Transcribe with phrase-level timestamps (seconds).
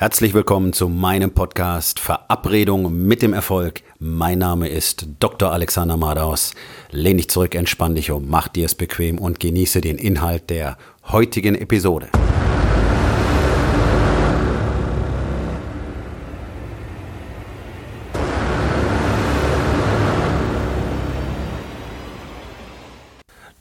[0.00, 3.82] Herzlich willkommen zu meinem Podcast Verabredung mit dem Erfolg.
[3.98, 5.50] Mein Name ist Dr.
[5.50, 6.54] Alexander Madaus.
[6.92, 10.78] Lehn dich zurück, entspann dich um, mach dir es bequem und genieße den Inhalt der
[11.08, 12.10] heutigen Episode.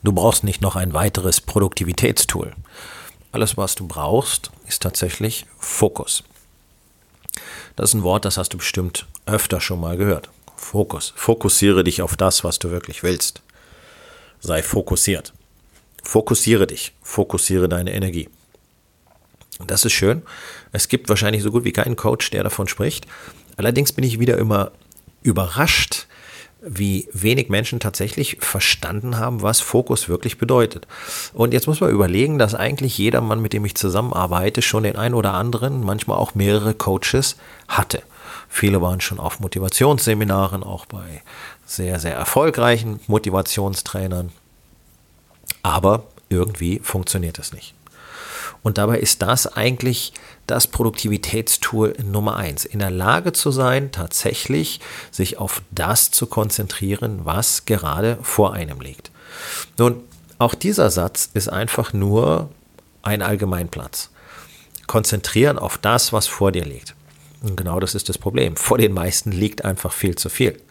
[0.04, 2.54] Du brauchst nicht noch ein weiteres Produktivitätstool.
[3.32, 6.24] Alles, was du brauchst, ist tatsächlich Fokus.
[7.76, 10.30] Das ist ein Wort, das hast du bestimmt öfter schon mal gehört.
[10.56, 11.14] Fokus.
[11.16, 13.42] Fokussiere dich auf das, was du wirklich willst.
[14.40, 15.34] Sei fokussiert.
[16.04, 16.94] Fokussiere dich.
[17.02, 18.30] Fokussiere deine Energie.
[19.66, 20.24] Das ist schön.
[20.72, 23.08] Es gibt wahrscheinlich so gut wie keinen Coach, der davon spricht.
[23.56, 24.72] Allerdings bin ich wieder immer
[25.24, 26.08] überrascht,
[26.62, 30.88] wie wenig Menschen tatsächlich verstanden haben, was Fokus wirklich bedeutet.
[31.34, 34.96] Und jetzt muss man überlegen, dass eigentlich jeder Mann, mit dem ich zusammenarbeite, schon den
[34.96, 38.02] einen oder anderen, manchmal auch mehrere Coaches hatte.
[38.50, 41.22] Viele waren schon auf Motivationsseminaren, auch bei
[41.66, 44.32] sehr, sehr erfolgreichen Motivationstrainern.
[45.64, 47.74] Aber irgendwie funktioniert es nicht.
[48.68, 50.12] Und dabei ist das eigentlich
[50.46, 52.66] das Produktivitätstool Nummer eins.
[52.66, 58.82] In der Lage zu sein, tatsächlich sich auf das zu konzentrieren, was gerade vor einem
[58.82, 59.10] liegt.
[59.78, 60.04] Nun,
[60.38, 62.50] auch dieser Satz ist einfach nur
[63.04, 64.10] ein Allgemeinplatz.
[64.86, 66.94] Konzentrieren auf das, was vor dir liegt.
[67.44, 68.58] Und genau das ist das Problem.
[68.58, 70.62] Vor den meisten liegt einfach viel zu viel.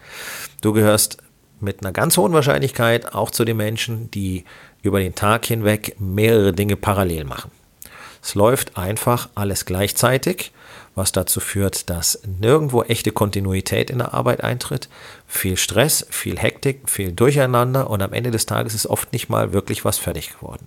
[0.60, 1.16] Du gehörst
[1.60, 4.44] mit einer ganz hohen Wahrscheinlichkeit auch zu den Menschen, die
[4.82, 7.50] über den Tag hinweg mehrere Dinge parallel machen.
[8.26, 10.50] Es läuft einfach alles gleichzeitig,
[10.96, 14.88] was dazu führt, dass nirgendwo echte Kontinuität in der Arbeit eintritt.
[15.28, 19.52] Viel Stress, viel Hektik, viel Durcheinander und am Ende des Tages ist oft nicht mal
[19.52, 20.66] wirklich was fertig geworden.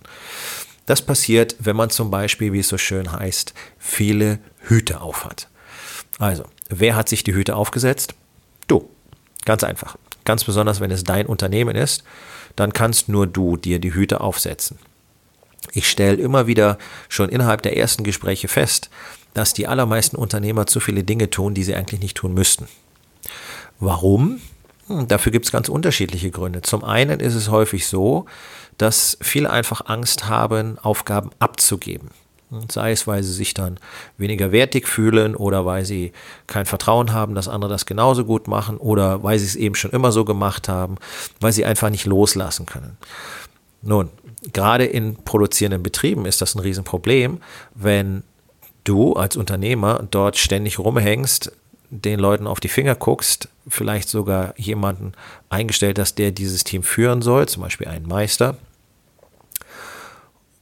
[0.86, 5.46] Das passiert, wenn man zum Beispiel, wie es so schön heißt, viele Hüte aufhat.
[6.18, 8.14] Also, wer hat sich die Hüte aufgesetzt?
[8.68, 8.88] Du.
[9.44, 9.98] Ganz einfach.
[10.24, 12.04] Ganz besonders, wenn es dein Unternehmen ist,
[12.56, 14.78] dann kannst nur du dir die Hüte aufsetzen.
[15.72, 18.90] Ich stelle immer wieder schon innerhalb der ersten Gespräche fest,
[19.34, 22.66] dass die allermeisten Unternehmer zu viele Dinge tun, die sie eigentlich nicht tun müssten.
[23.78, 24.40] Warum?
[24.88, 26.62] Hm, dafür gibt es ganz unterschiedliche Gründe.
[26.62, 28.26] Zum einen ist es häufig so,
[28.78, 32.10] dass viele einfach Angst haben, Aufgaben abzugeben.
[32.68, 33.78] Sei es, weil sie sich dann
[34.18, 36.12] weniger wertig fühlen oder weil sie
[36.48, 39.92] kein Vertrauen haben, dass andere das genauso gut machen oder weil sie es eben schon
[39.92, 40.96] immer so gemacht haben,
[41.38, 42.96] weil sie einfach nicht loslassen können.
[43.82, 44.10] Nun,
[44.52, 47.40] gerade in produzierenden Betrieben ist das ein Riesenproblem,
[47.74, 48.22] wenn
[48.84, 51.52] du als Unternehmer dort ständig rumhängst,
[51.90, 55.12] den Leuten auf die Finger guckst, vielleicht sogar jemanden
[55.48, 58.56] eingestellt hast, der dieses Team führen soll, zum Beispiel einen Meister,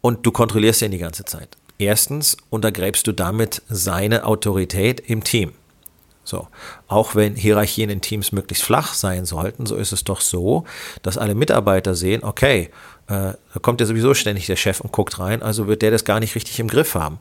[0.01, 1.57] und du kontrollierst ihn die ganze Zeit.
[1.79, 5.53] Erstens untergräbst du damit seine Autorität im Team.
[6.29, 6.47] So,
[6.89, 10.65] auch wenn Hierarchien in Teams möglichst flach sein sollten, so ist es doch so,
[11.03, 12.69] dass alle Mitarbeiter sehen, okay,
[13.07, 16.05] äh, da kommt ja sowieso ständig der Chef und guckt rein, also wird der das
[16.05, 17.19] gar nicht richtig im Griff haben.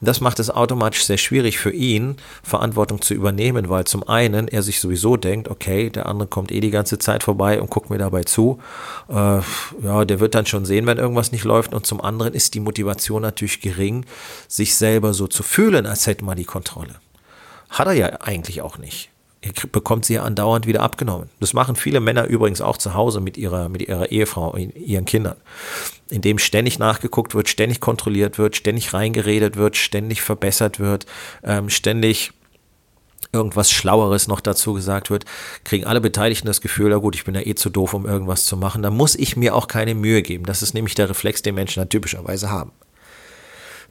[0.00, 4.64] Das macht es automatisch sehr schwierig für ihn, Verantwortung zu übernehmen, weil zum einen er
[4.64, 7.98] sich sowieso denkt, okay, der andere kommt eh die ganze Zeit vorbei und guckt mir
[7.98, 8.58] dabei zu.
[9.08, 9.12] Äh,
[9.84, 11.72] ja, der wird dann schon sehen, wenn irgendwas nicht läuft.
[11.72, 14.04] Und zum anderen ist die Motivation natürlich gering,
[14.48, 16.96] sich selber so zu fühlen, als hätte man die Kontrolle.
[17.68, 19.10] Hat er ja eigentlich auch nicht.
[19.40, 21.30] Er bekommt sie ja andauernd wieder abgenommen.
[21.38, 25.36] Das machen viele Männer übrigens auch zu Hause mit ihrer, mit ihrer Ehefrau, ihren Kindern.
[26.10, 31.06] Indem ständig nachgeguckt wird, ständig kontrolliert wird, ständig reingeredet wird, ständig verbessert wird,
[31.44, 32.32] ähm, ständig
[33.32, 35.24] irgendwas Schlaueres noch dazu gesagt wird,
[35.62, 38.44] kriegen alle Beteiligten das Gefühl, ja gut, ich bin ja eh zu doof, um irgendwas
[38.44, 38.82] zu machen.
[38.82, 40.46] Da muss ich mir auch keine Mühe geben.
[40.46, 42.72] Das ist nämlich der Reflex, den Menschen dann typischerweise haben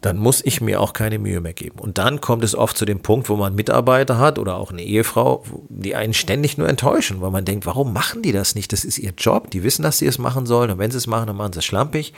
[0.01, 1.79] dann muss ich mir auch keine Mühe mehr geben.
[1.79, 4.83] Und dann kommt es oft zu dem Punkt, wo man Mitarbeiter hat oder auch eine
[4.83, 8.71] Ehefrau, die einen ständig nur enttäuschen, weil man denkt, warum machen die das nicht?
[8.73, 11.07] Das ist ihr Job, die wissen, dass sie es machen sollen und wenn sie es
[11.07, 12.13] machen, dann machen sie es schlampig.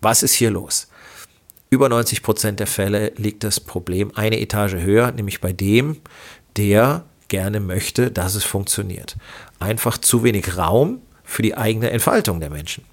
[0.00, 0.88] Was ist hier los?
[1.70, 5.96] Über 90 Prozent der Fälle liegt das Problem eine Etage höher, nämlich bei dem,
[6.56, 9.16] der gerne möchte, dass es funktioniert.
[9.58, 12.84] Einfach zu wenig Raum für die eigene Entfaltung der Menschen.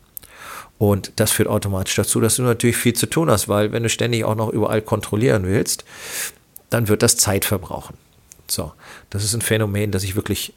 [0.81, 3.89] Und das führt automatisch dazu, dass du natürlich viel zu tun hast, weil wenn du
[3.89, 5.85] ständig auch noch überall kontrollieren willst,
[6.71, 7.97] dann wird das Zeit verbrauchen.
[8.47, 8.71] So,
[9.11, 10.55] das ist ein Phänomen, das ich wirklich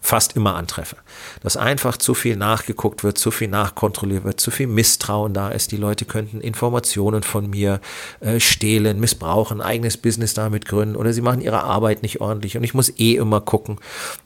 [0.00, 0.96] fast immer antreffe.
[1.42, 5.72] Dass einfach zu viel nachgeguckt wird, zu viel nachkontrolliert wird, zu viel Misstrauen da ist.
[5.72, 7.82] Die Leute könnten Informationen von mir
[8.20, 12.56] äh, stehlen, missbrauchen, eigenes Business damit gründen oder sie machen ihre Arbeit nicht ordentlich.
[12.56, 13.78] Und ich muss eh immer gucken,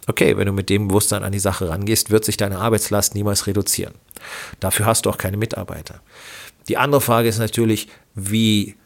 [0.07, 3.49] okay, wenn du mit dem Bewusstsein an die Sache rangehst, wird sich deine Arbeitslast niemals
[3.49, 3.95] reduzieren.
[4.61, 6.01] Dafür hast du auch keine Mitarbeiter.
[6.69, 8.77] Die andere Frage ist natürlich, wie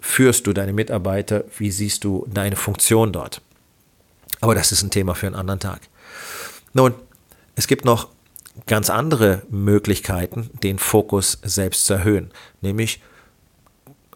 [0.00, 1.44] führst du deine Mitarbeiter?
[1.58, 3.42] Wie siehst du deine Funktion dort?
[4.40, 5.82] Aber das ist ein Thema für einen anderen Tag.
[6.72, 6.94] Nun,
[7.56, 8.08] es gibt noch
[8.66, 12.30] ganz andere Möglichkeiten, den Fokus selbst zu erhöhen.
[12.60, 13.00] Nämlich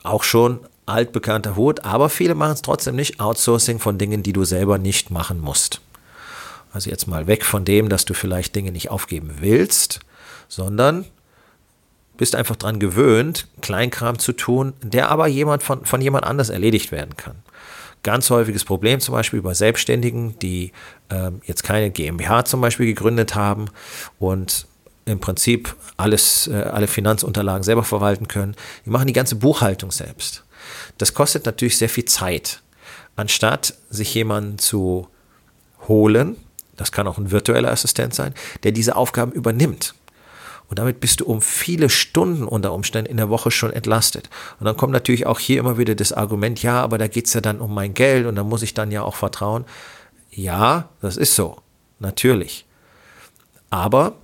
[0.03, 3.21] auch schon altbekannter Hut, aber viele machen es trotzdem nicht.
[3.21, 5.81] Outsourcing von Dingen, die du selber nicht machen musst.
[6.73, 10.01] Also jetzt mal weg von dem, dass du vielleicht Dinge nicht aufgeben willst,
[10.49, 11.05] sondern
[12.17, 16.93] bist einfach daran gewöhnt, Kleinkram zu tun, der aber jemand von, von jemand anders erledigt
[16.93, 17.37] werden kann.
[18.03, 20.73] Ganz häufiges Problem zum Beispiel bei Selbstständigen, die
[21.11, 23.67] ähm, jetzt keine GmbH zum Beispiel gegründet haben
[24.19, 24.67] und
[25.07, 28.55] im Prinzip alles, äh, alle Finanzunterlagen selber verwalten können.
[28.85, 30.45] Die machen die ganze Buchhaltung selbst.
[30.99, 32.63] Das kostet natürlich sehr viel Zeit.
[33.17, 35.09] Anstatt sich jemanden zu
[35.89, 36.37] holen,
[36.77, 39.95] das kann auch ein virtueller Assistent sein, der diese Aufgaben übernimmt.
[40.69, 44.31] Und damit bist du um viele Stunden unter Umständen in der Woche schon entlastet.
[44.59, 47.35] Und dann kommt natürlich auch hier immer wieder das Argument, ja, aber da geht es
[47.35, 49.65] ja dann um mein Geld und da muss ich dann ja auch vertrauen.
[50.31, 51.59] Ja, das ist so,
[52.01, 52.65] natürlich.
[53.71, 54.15] Aber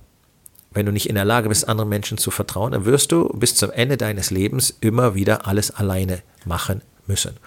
[0.71, 3.55] wenn du nicht in der Lage bist, anderen Menschen zu vertrauen, dann wirst du bis
[3.55, 7.37] zum Ende deines Lebens immer wieder alles alleine machen müssen.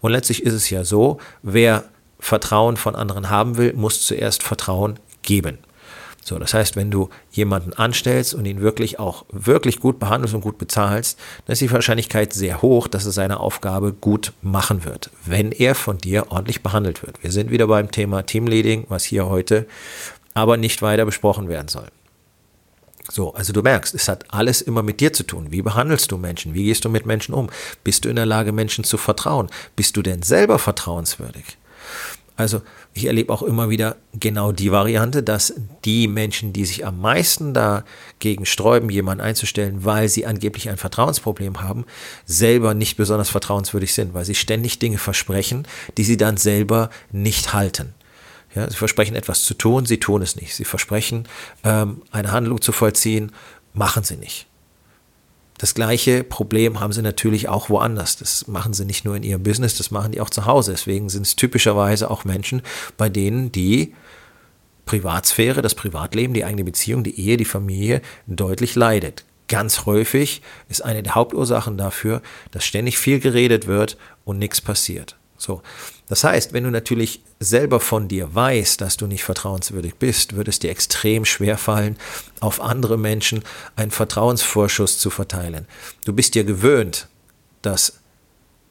[0.00, 1.84] Und letztlich ist es ja so, wer
[2.20, 5.58] Vertrauen von anderen haben will, muss zuerst Vertrauen geben.
[6.26, 10.40] So, das heißt, wenn du jemanden anstellst und ihn wirklich auch wirklich gut behandelst und
[10.40, 15.10] gut bezahlst, dann ist die Wahrscheinlichkeit sehr hoch, dass er seine Aufgabe gut machen wird,
[15.26, 17.22] wenn er von dir ordentlich behandelt wird.
[17.22, 19.66] Wir sind wieder beim Thema Teamleading, was hier heute
[20.32, 21.88] aber nicht weiter besprochen werden soll.
[23.10, 25.48] So, also du merkst, es hat alles immer mit dir zu tun.
[25.50, 26.54] Wie behandelst du Menschen?
[26.54, 27.50] Wie gehst du mit Menschen um?
[27.84, 29.50] Bist du in der Lage, Menschen zu vertrauen?
[29.76, 31.58] Bist du denn selber vertrauenswürdig?
[32.36, 35.54] Also ich erlebe auch immer wieder genau die Variante, dass
[35.84, 41.62] die Menschen, die sich am meisten dagegen sträuben, jemanden einzustellen, weil sie angeblich ein Vertrauensproblem
[41.62, 41.84] haben,
[42.24, 47.54] selber nicht besonders vertrauenswürdig sind, weil sie ständig Dinge versprechen, die sie dann selber nicht
[47.54, 47.94] halten.
[48.54, 50.54] Ja, sie versprechen etwas zu tun, sie tun es nicht.
[50.54, 51.28] Sie versprechen,
[51.62, 53.32] ähm, eine Handlung zu vollziehen,
[53.74, 54.46] machen sie nicht.
[55.64, 58.18] Das gleiche Problem haben sie natürlich auch woanders.
[58.18, 60.72] Das machen sie nicht nur in ihrem Business, das machen die auch zu Hause.
[60.72, 62.60] Deswegen sind es typischerweise auch Menschen,
[62.98, 63.94] bei denen die
[64.84, 69.24] Privatsphäre, das Privatleben, die eigene Beziehung, die Ehe, die Familie deutlich leidet.
[69.48, 72.20] Ganz häufig ist eine der Hauptursachen dafür,
[72.50, 73.96] dass ständig viel geredet wird
[74.26, 75.16] und nichts passiert.
[75.44, 75.62] So.
[76.08, 80.48] Das heißt, wenn du natürlich selber von dir weißt, dass du nicht vertrauenswürdig bist, wird
[80.48, 81.98] es dir extrem schwer fallen,
[82.40, 83.42] auf andere Menschen
[83.76, 85.68] einen Vertrauensvorschuss zu verteilen.
[86.06, 87.08] Du bist dir gewöhnt,
[87.60, 87.98] dass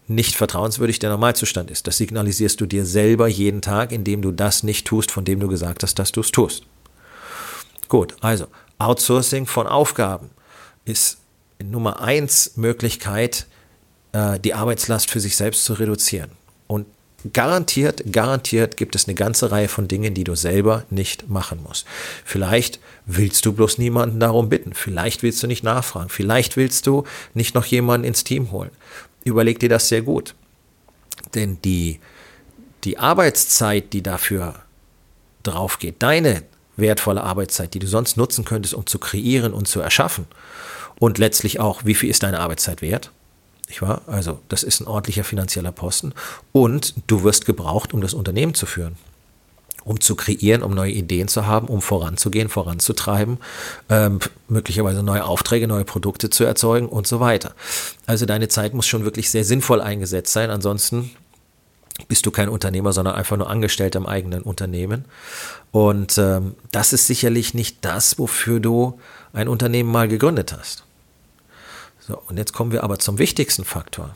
[0.08, 1.86] nicht vertrauenswürdig der Normalzustand ist.
[1.86, 5.48] Das signalisierst du dir selber jeden Tag, indem du das nicht tust, von dem du
[5.48, 6.64] gesagt hast, dass du es tust.
[7.88, 8.48] Gut, also
[8.80, 10.32] Outsourcing von Aufgaben
[10.86, 11.20] ist
[11.64, 13.46] Nummer eins Möglichkeit,
[14.12, 16.32] äh, die Arbeitslast für sich selbst zu reduzieren.
[16.68, 16.86] Und
[17.32, 21.86] garantiert, garantiert gibt es eine ganze Reihe von Dingen, die du selber nicht machen musst.
[22.26, 24.74] Vielleicht willst du bloß niemanden darum bitten.
[24.74, 26.10] Vielleicht willst du nicht nachfragen.
[26.10, 28.72] Vielleicht willst du nicht noch jemanden ins Team holen.
[29.24, 30.36] Überleg dir das sehr gut.
[31.36, 32.00] Denn die,
[32.84, 34.56] die Arbeitszeit, die dafür
[35.44, 36.44] drauf geht, deine
[36.76, 40.26] wertvolle Arbeitszeit, die du sonst nutzen könntest, um zu kreieren und zu erschaffen,
[41.00, 43.12] und letztlich auch, wie viel ist deine Arbeitszeit wert?
[43.74, 44.04] Nicht wahr?
[44.06, 46.14] Also, das ist ein ordentlicher finanzieller Posten.
[46.52, 48.98] Und du wirst gebraucht, um das Unternehmen zu führen.
[49.84, 53.40] Um zu kreieren, um neue Ideen zu haben, um voranzugehen, voranzutreiben,
[53.90, 57.56] ähm, möglicherweise neue Aufträge, neue Produkte zu erzeugen und so weiter.
[58.06, 60.52] Also deine Zeit muss schon wirklich sehr sinnvoll eingesetzt sein.
[60.52, 61.10] Ansonsten
[62.08, 65.06] bist du kein Unternehmer, sondern einfach nur Angestellter im eigenen Unternehmen.
[65.72, 69.00] Und ähm, das ist sicherlich nicht das, wofür du
[69.34, 70.84] ein Unternehmen mal gegründet hast.
[72.06, 74.16] So, und jetzt kommen wir aber zum wichtigsten Faktor.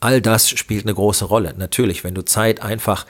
[0.00, 1.54] All das spielt eine große Rolle.
[1.56, 3.04] Natürlich, wenn du Zeit einfach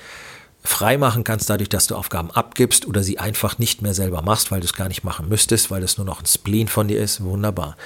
[0.62, 4.50] frei machen kannst, dadurch, dass du Aufgaben abgibst oder sie einfach nicht mehr selber machst,
[4.50, 7.00] weil du es gar nicht machen müsstest, weil es nur noch ein Spleen von dir
[7.00, 7.76] ist, wunderbar.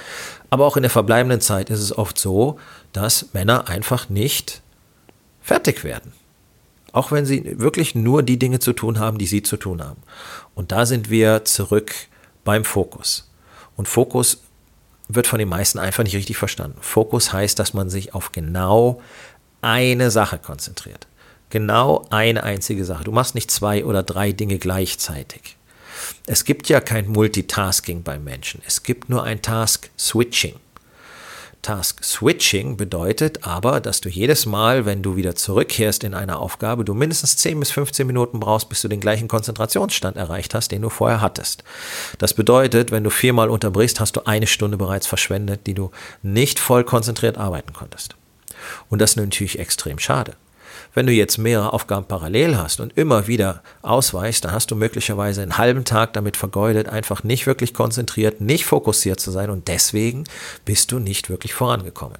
[0.49, 2.59] Aber auch in der verbleibenden Zeit ist es oft so,
[2.93, 4.61] dass Männer einfach nicht
[5.41, 6.13] fertig werden.
[6.93, 10.01] Auch wenn sie wirklich nur die Dinge zu tun haben, die sie zu tun haben.
[10.55, 11.93] Und da sind wir zurück
[12.45, 13.29] beim Fokus.
[13.75, 14.43] Und Fokus
[15.15, 16.77] wird von den meisten einfach nicht richtig verstanden.
[16.81, 19.01] Fokus heißt, dass man sich auf genau
[19.61, 21.07] eine Sache konzentriert.
[21.49, 23.03] Genau eine einzige Sache.
[23.03, 25.57] Du machst nicht zwei oder drei Dinge gleichzeitig.
[26.25, 28.61] Es gibt ja kein Multitasking beim Menschen.
[28.65, 30.55] Es gibt nur ein Task Switching.
[31.63, 36.85] Task Switching bedeutet aber, dass du jedes Mal, wenn du wieder zurückkehrst in eine Aufgabe,
[36.85, 40.83] du mindestens 10 bis 15 Minuten brauchst, bis du den gleichen Konzentrationsstand erreicht hast, den
[40.83, 41.63] du vorher hattest.
[42.19, 45.89] Das bedeutet, wenn du viermal unterbrichst, hast du eine Stunde bereits verschwendet, die du
[46.21, 48.15] nicht voll konzentriert arbeiten konntest.
[48.89, 50.35] Und das ist natürlich extrem schade.
[50.95, 55.41] Wenn du jetzt mehrere Aufgaben parallel hast und immer wieder ausweichst, dann hast du möglicherweise
[55.41, 60.25] einen halben Tag damit vergeudet, einfach nicht wirklich konzentriert, nicht fokussiert zu sein und deswegen
[60.65, 62.19] bist du nicht wirklich vorangekommen.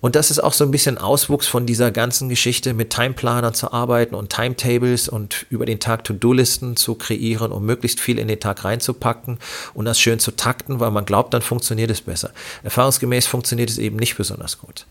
[0.00, 3.72] Und das ist auch so ein bisschen Auswuchs von dieser ganzen Geschichte, mit Timeplanern zu
[3.72, 8.40] arbeiten und Timetables und über den Tag To-Do-Listen zu kreieren, um möglichst viel in den
[8.40, 9.38] Tag reinzupacken
[9.72, 12.30] und das schön zu takten, weil man glaubt, dann funktioniert es besser.
[12.62, 14.86] Erfahrungsgemäß funktioniert es eben nicht besonders gut.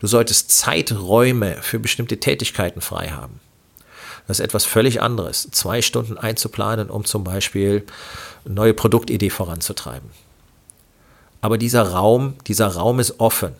[0.00, 3.40] Du solltest Zeiträume für bestimmte Tätigkeiten frei haben.
[4.26, 5.48] Das ist etwas völlig anderes.
[5.50, 7.84] Zwei Stunden einzuplanen, um zum Beispiel
[8.44, 10.08] eine neue Produktidee voranzutreiben.
[11.40, 13.54] Aber dieser Raum, dieser Raum ist offen.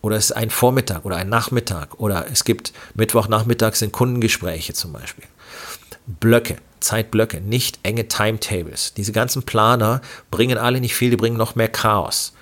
[0.00, 1.98] Oder es ist ein Vormittag oder ein Nachmittag.
[2.00, 5.24] Oder es gibt Mittwochnachmittag sind Kundengespräche zum Beispiel.
[6.06, 8.94] Blöcke, Zeitblöcke, nicht enge Timetables.
[8.94, 10.00] Diese ganzen Planer
[10.30, 12.32] bringen alle nicht viel, die bringen noch mehr Chaos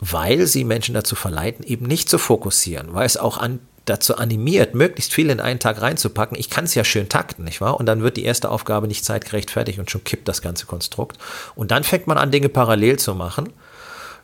[0.00, 4.74] weil sie Menschen dazu verleiten, eben nicht zu fokussieren, weil es auch an, dazu animiert,
[4.74, 6.38] möglichst viel in einen Tag reinzupacken.
[6.38, 7.78] Ich kann es ja schön takten, nicht wahr?
[7.78, 11.18] Und dann wird die erste Aufgabe nicht zeitgerecht fertig und schon kippt das ganze Konstrukt.
[11.54, 13.52] Und dann fängt man an, Dinge parallel zu machen.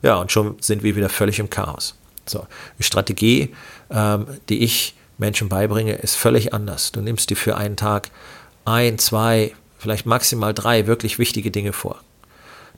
[0.01, 1.95] Ja, und schon sind wir wieder völlig im Chaos.
[2.29, 3.55] So, die Strategie,
[3.89, 6.91] ähm, die ich Menschen beibringe, ist völlig anders.
[6.91, 8.09] Du nimmst dir für einen Tag
[8.65, 12.01] ein, zwei, vielleicht maximal drei wirklich wichtige Dinge vor.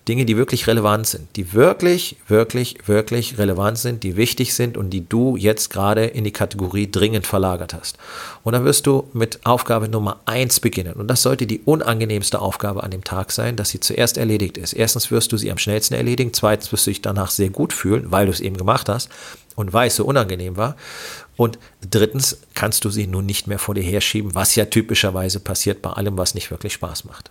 [0.09, 4.89] Dinge, die wirklich relevant sind, die wirklich, wirklich, wirklich relevant sind, die wichtig sind und
[4.89, 7.99] die du jetzt gerade in die Kategorie dringend verlagert hast.
[8.43, 10.93] Und dann wirst du mit Aufgabe Nummer eins beginnen.
[10.93, 14.73] Und das sollte die unangenehmste Aufgabe an dem Tag sein, dass sie zuerst erledigt ist.
[14.73, 18.11] Erstens wirst du sie am schnellsten erledigen, zweitens wirst du dich danach sehr gut fühlen,
[18.11, 19.09] weil du es eben gemacht hast
[19.55, 20.75] und weil es so unangenehm war.
[21.37, 25.83] Und drittens kannst du sie nun nicht mehr vor dir herschieben, was ja typischerweise passiert
[25.83, 27.29] bei allem, was nicht wirklich Spaß macht.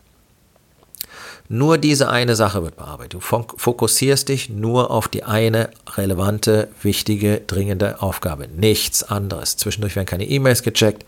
[1.50, 3.14] Nur diese eine Sache wird bearbeitet.
[3.14, 8.49] Du fokussierst dich nur auf die eine relevante, wichtige, dringende Aufgabe.
[8.49, 9.57] Nichts anderes.
[9.57, 11.07] Zwischendurch werden keine E-Mails gecheckt,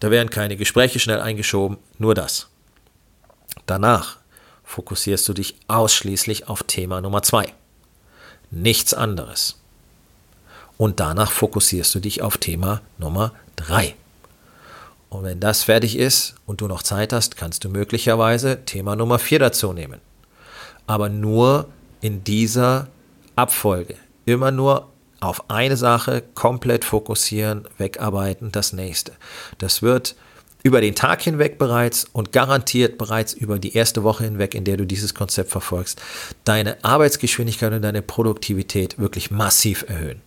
[0.00, 2.48] da werden keine Gespräche schnell eingeschoben, nur das.
[3.66, 4.16] Danach
[4.64, 7.52] fokussierst du dich ausschließlich auf Thema Nummer zwei.
[8.50, 9.60] Nichts anderes.
[10.78, 13.94] Und danach fokussierst du dich auf Thema Nummer drei.
[15.10, 19.18] Und wenn das fertig ist und du noch Zeit hast, kannst du möglicherweise Thema Nummer
[19.18, 20.00] 4 dazu nehmen.
[20.86, 21.66] Aber nur
[22.00, 22.88] in dieser
[23.36, 23.96] Abfolge.
[24.24, 24.88] Immer nur
[25.20, 29.12] auf eine Sache komplett fokussieren, wegarbeiten, das nächste.
[29.58, 30.14] Das wird
[30.62, 34.76] über den Tag hinweg bereits und garantiert bereits über die erste Woche hinweg, in der
[34.76, 36.00] du dieses Konzept verfolgst,
[36.44, 40.22] deine Arbeitsgeschwindigkeit und deine Produktivität wirklich massiv erhöhen.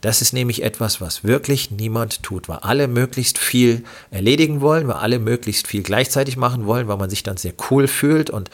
[0.00, 4.96] Das ist nämlich etwas, was wirklich niemand tut, weil alle möglichst viel erledigen wollen, weil
[4.96, 8.50] alle möglichst viel gleichzeitig machen wollen, weil man sich dann sehr cool fühlt und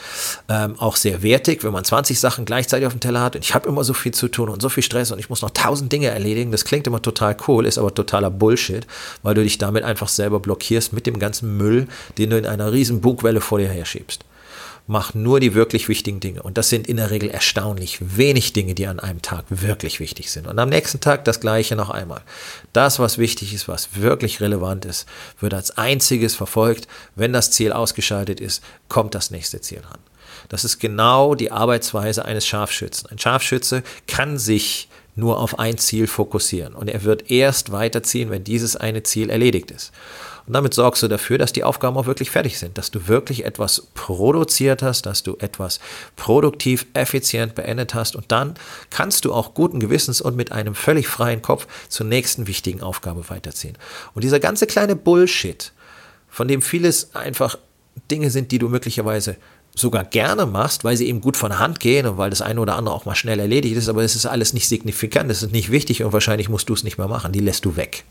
[0.49, 3.55] ähm, auch sehr wertig, wenn man 20 Sachen gleichzeitig auf dem Teller hat und ich
[3.55, 5.93] habe immer so viel zu tun und so viel Stress und ich muss noch tausend
[5.93, 6.51] Dinge erledigen.
[6.53, 8.87] Das klingt immer total cool, ist aber totaler Bullshit,
[9.23, 11.89] weil du dich damit einfach selber blockierst mit dem ganzen Müll,
[12.19, 14.25] den du in einer riesen Bugwelle vor dir herschiebst
[14.87, 16.43] mach nur die wirklich wichtigen Dinge.
[16.43, 20.31] Und das sind in der Regel erstaunlich wenig Dinge, die an einem Tag wirklich wichtig
[20.31, 20.47] sind.
[20.47, 22.21] Und am nächsten Tag das gleiche noch einmal.
[22.73, 25.07] Das, was wichtig ist, was wirklich relevant ist,
[25.41, 26.87] wird als einziges verfolgt.
[27.15, 30.01] Wenn das Ziel ausgeschaltet ist, kommt das nächste Ziel ran.
[30.49, 33.11] Das ist genau die Arbeitsweise eines Scharfschützen.
[33.11, 38.45] Ein Scharfschütze kann sich nur auf ein Ziel fokussieren und er wird erst weiterziehen, wenn
[38.45, 39.93] dieses eine Ziel erledigt ist.
[40.47, 43.45] Und damit sorgst du dafür, dass die Aufgaben auch wirklich fertig sind, dass du wirklich
[43.47, 45.81] etwas produziert hast, dass du etwas
[46.17, 48.55] produktiv, effizient beendet hast und dann
[48.91, 53.29] kannst du auch guten Gewissens und mit einem völlig freien Kopf zur nächsten wichtigen Aufgabe
[53.31, 53.79] weiterziehen.
[54.15, 55.73] Und dieser ganze kleine Bullshit,
[56.29, 57.57] von dem vieles einfach
[58.11, 59.37] Dinge sind, die du möglicherweise
[59.75, 62.77] sogar gerne machst, weil sie eben gut von Hand gehen und weil das eine oder
[62.77, 65.71] andere auch mal schnell erledigt ist, aber es ist alles nicht signifikant, es ist nicht
[65.71, 68.05] wichtig und wahrscheinlich musst du es nicht mehr machen, die lässt du weg.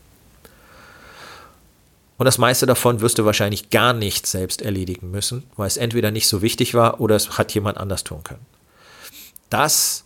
[2.16, 6.10] Und das meiste davon wirst du wahrscheinlich gar nicht selbst erledigen müssen, weil es entweder
[6.10, 8.46] nicht so wichtig war oder es hat jemand anders tun können.
[9.50, 10.04] Das,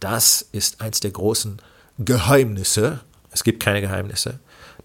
[0.00, 1.60] das ist eins der großen
[1.98, 4.38] Geheimnisse, es gibt keine Geheimnisse,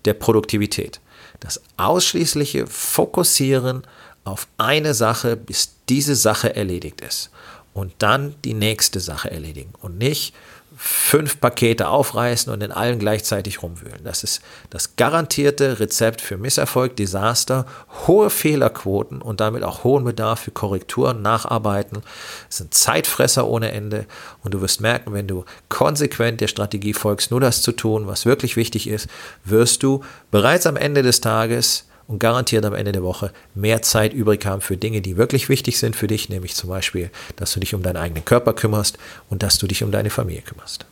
[0.06, 1.00] der Produktivität.
[1.40, 3.84] Das ausschließliche Fokussieren
[4.26, 7.30] auf eine Sache, bis diese Sache erledigt ist.
[7.74, 9.74] Und dann die nächste Sache erledigen.
[9.82, 10.34] Und nicht
[10.76, 14.04] fünf Pakete aufreißen und in allen gleichzeitig rumwühlen.
[14.04, 17.66] Das ist das garantierte Rezept für Misserfolg, Desaster,
[18.08, 22.02] hohe Fehlerquoten und damit auch hohen Bedarf für Korrekturen, Nacharbeiten.
[22.50, 24.06] Es sind Zeitfresser ohne Ende
[24.44, 28.26] und du wirst merken, wenn du konsequent der Strategie folgst, nur das zu tun, was
[28.26, 29.08] wirklich wichtig ist,
[29.46, 34.14] wirst du bereits am Ende des Tages und garantiert am Ende der Woche mehr Zeit
[34.14, 37.60] übrig haben für Dinge, die wirklich wichtig sind für dich, nämlich zum Beispiel, dass du
[37.60, 38.98] dich um deinen eigenen Körper kümmerst
[39.30, 40.86] und dass du dich um deine Familie kümmerst.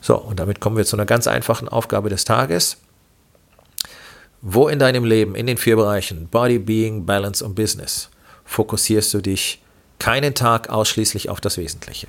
[0.00, 2.76] So, und damit kommen wir zu einer ganz einfachen Aufgabe des Tages.
[4.40, 8.10] Wo in deinem Leben, in den vier Bereichen Body, Being, Balance und Business,
[8.44, 9.62] fokussierst du dich
[10.00, 12.08] keinen Tag ausschließlich auf das Wesentliche?